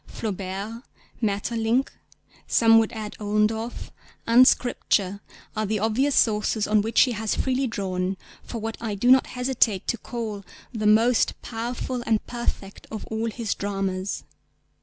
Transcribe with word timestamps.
Flaubert, 0.07 0.81
Maeterlinck 1.21 1.91
(some 2.47 2.79
would 2.79 2.91
add 2.91 3.15
Ollendorff) 3.19 3.91
and 4.25 4.47
Scripture, 4.47 5.21
are 5.55 5.67
the 5.67 5.77
obvious 5.77 6.15
sources 6.15 6.65
on 6.65 6.81
which 6.81 7.01
he 7.01 7.11
has 7.11 7.35
freely 7.35 7.67
drawn 7.67 8.17
for 8.41 8.57
what 8.57 8.77
I 8.81 8.95
do 8.95 9.11
not 9.11 9.27
hesitate 9.27 9.85
to 9.89 9.99
call 9.99 10.43
the 10.73 10.87
most 10.87 11.39
powerful 11.43 12.01
and 12.07 12.25
perfect 12.25 12.87
of 12.89 13.05
all 13.11 13.27
his 13.29 13.53
dramas. 13.53 14.23